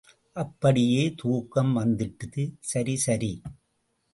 அப்படியே 0.35 1.13
தூக்கம் 1.17 1.77
வந்திட்டுது. 1.77 2.53
சரி 2.59 2.95
சரி. 2.97 3.41